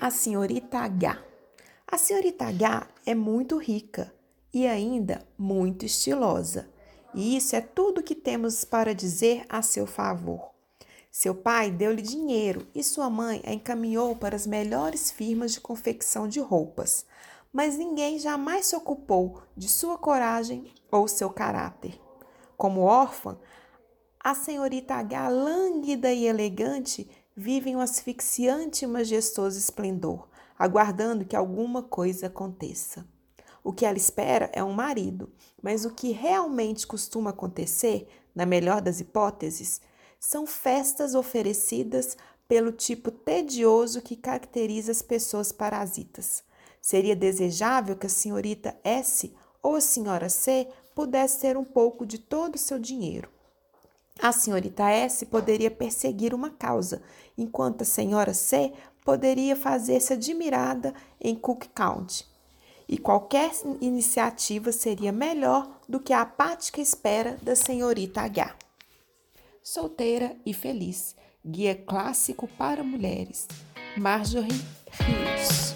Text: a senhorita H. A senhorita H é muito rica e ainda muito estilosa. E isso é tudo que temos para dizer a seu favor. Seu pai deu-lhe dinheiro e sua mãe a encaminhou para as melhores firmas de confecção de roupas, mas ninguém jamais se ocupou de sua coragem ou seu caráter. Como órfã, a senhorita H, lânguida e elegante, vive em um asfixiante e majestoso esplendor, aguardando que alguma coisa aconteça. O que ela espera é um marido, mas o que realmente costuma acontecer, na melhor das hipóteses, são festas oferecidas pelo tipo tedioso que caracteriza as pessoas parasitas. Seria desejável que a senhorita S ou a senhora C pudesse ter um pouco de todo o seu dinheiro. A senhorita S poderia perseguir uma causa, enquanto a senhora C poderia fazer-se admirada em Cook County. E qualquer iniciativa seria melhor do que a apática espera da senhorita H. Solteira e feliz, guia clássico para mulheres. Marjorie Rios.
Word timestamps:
a 0.00 0.08
senhorita 0.08 0.78
H. 0.78 1.18
A 1.84 1.98
senhorita 1.98 2.44
H 2.46 2.86
é 3.04 3.12
muito 3.12 3.58
rica 3.58 4.14
e 4.54 4.68
ainda 4.68 5.26
muito 5.36 5.84
estilosa. 5.84 6.70
E 7.12 7.36
isso 7.36 7.56
é 7.56 7.60
tudo 7.60 8.04
que 8.04 8.14
temos 8.14 8.64
para 8.64 8.94
dizer 8.94 9.44
a 9.48 9.60
seu 9.60 9.84
favor. 9.84 10.52
Seu 11.10 11.34
pai 11.34 11.72
deu-lhe 11.72 12.02
dinheiro 12.02 12.68
e 12.72 12.84
sua 12.84 13.10
mãe 13.10 13.42
a 13.44 13.52
encaminhou 13.52 14.14
para 14.14 14.36
as 14.36 14.46
melhores 14.46 15.10
firmas 15.10 15.54
de 15.54 15.60
confecção 15.60 16.28
de 16.28 16.38
roupas, 16.38 17.04
mas 17.52 17.76
ninguém 17.76 18.20
jamais 18.20 18.66
se 18.66 18.76
ocupou 18.76 19.42
de 19.56 19.68
sua 19.68 19.98
coragem 19.98 20.72
ou 20.88 21.08
seu 21.08 21.28
caráter. 21.28 22.00
Como 22.56 22.82
órfã, 22.82 23.36
a 24.20 24.36
senhorita 24.36 24.94
H, 24.94 25.28
lânguida 25.28 26.12
e 26.12 26.28
elegante, 26.28 27.10
vive 27.36 27.70
em 27.70 27.76
um 27.76 27.80
asfixiante 27.80 28.84
e 28.84 28.88
majestoso 28.88 29.58
esplendor, 29.58 30.28
aguardando 30.58 31.24
que 31.24 31.36
alguma 31.36 31.82
coisa 31.82 32.26
aconteça. 32.26 33.06
O 33.64 33.72
que 33.72 33.86
ela 33.86 33.96
espera 33.96 34.50
é 34.52 34.62
um 34.62 34.72
marido, 34.72 35.32
mas 35.62 35.84
o 35.84 35.90
que 35.90 36.10
realmente 36.10 36.86
costuma 36.86 37.30
acontecer, 37.30 38.08
na 38.34 38.44
melhor 38.44 38.80
das 38.80 39.00
hipóteses, 39.00 39.80
são 40.18 40.46
festas 40.46 41.14
oferecidas 41.14 42.16
pelo 42.46 42.70
tipo 42.70 43.10
tedioso 43.10 44.02
que 44.02 44.14
caracteriza 44.14 44.92
as 44.92 45.00
pessoas 45.00 45.52
parasitas. 45.52 46.44
Seria 46.80 47.16
desejável 47.16 47.96
que 47.96 48.06
a 48.06 48.10
senhorita 48.10 48.76
S 48.84 49.34
ou 49.62 49.76
a 49.76 49.80
senhora 49.80 50.28
C 50.28 50.68
pudesse 50.94 51.40
ter 51.40 51.56
um 51.56 51.64
pouco 51.64 52.04
de 52.04 52.18
todo 52.18 52.56
o 52.56 52.58
seu 52.58 52.78
dinheiro. 52.78 53.31
A 54.22 54.30
senhorita 54.30 54.88
S 54.88 55.26
poderia 55.26 55.68
perseguir 55.68 56.32
uma 56.32 56.48
causa, 56.48 57.02
enquanto 57.36 57.82
a 57.82 57.84
senhora 57.84 58.32
C 58.32 58.72
poderia 59.04 59.56
fazer-se 59.56 60.12
admirada 60.12 60.94
em 61.20 61.34
Cook 61.34 61.66
County. 61.74 62.24
E 62.88 62.98
qualquer 62.98 63.50
iniciativa 63.80 64.70
seria 64.70 65.10
melhor 65.10 65.80
do 65.88 65.98
que 65.98 66.12
a 66.12 66.20
apática 66.20 66.80
espera 66.80 67.36
da 67.42 67.56
senhorita 67.56 68.20
H. 68.20 68.54
Solteira 69.60 70.36
e 70.46 70.54
feliz, 70.54 71.16
guia 71.44 71.74
clássico 71.74 72.46
para 72.46 72.84
mulheres. 72.84 73.48
Marjorie 73.96 74.62
Rios. 74.92 75.71